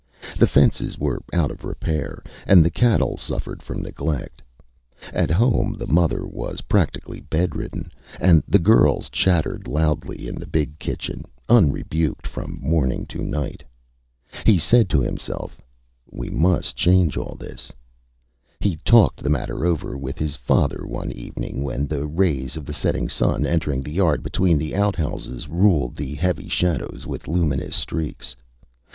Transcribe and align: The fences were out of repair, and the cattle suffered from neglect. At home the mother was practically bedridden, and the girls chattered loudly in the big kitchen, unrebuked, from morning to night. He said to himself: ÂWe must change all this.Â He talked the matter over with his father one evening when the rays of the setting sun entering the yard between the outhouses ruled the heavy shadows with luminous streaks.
The 0.39 0.47
fences 0.47 0.97
were 0.97 1.21
out 1.31 1.51
of 1.51 1.63
repair, 1.63 2.23
and 2.47 2.65
the 2.65 2.71
cattle 2.71 3.17
suffered 3.17 3.61
from 3.61 3.83
neglect. 3.83 4.41
At 5.13 5.29
home 5.29 5.75
the 5.77 5.85
mother 5.85 6.25
was 6.25 6.61
practically 6.61 7.19
bedridden, 7.21 7.91
and 8.19 8.41
the 8.47 8.57
girls 8.57 9.09
chattered 9.11 9.67
loudly 9.67 10.27
in 10.27 10.33
the 10.39 10.47
big 10.47 10.79
kitchen, 10.79 11.25
unrebuked, 11.49 12.25
from 12.25 12.59
morning 12.63 13.05
to 13.09 13.21
night. 13.21 13.63
He 14.43 14.57
said 14.57 14.89
to 14.89 15.01
himself: 15.01 15.61
ÂWe 16.11 16.31
must 16.31 16.75
change 16.75 17.15
all 17.15 17.35
this.Â 17.35 17.71
He 18.59 18.77
talked 18.77 19.19
the 19.21 19.29
matter 19.29 19.67
over 19.67 19.95
with 19.99 20.17
his 20.17 20.35
father 20.35 20.81
one 20.83 21.11
evening 21.11 21.61
when 21.61 21.85
the 21.85 22.07
rays 22.07 22.57
of 22.57 22.65
the 22.65 22.73
setting 22.73 23.07
sun 23.07 23.45
entering 23.45 23.83
the 23.83 23.93
yard 23.93 24.23
between 24.23 24.57
the 24.57 24.75
outhouses 24.75 25.47
ruled 25.47 25.95
the 25.95 26.15
heavy 26.15 26.49
shadows 26.49 27.05
with 27.05 27.27
luminous 27.27 27.75
streaks. 27.75 28.35